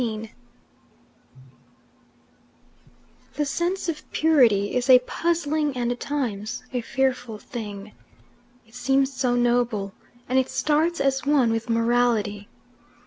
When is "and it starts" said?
10.27-10.99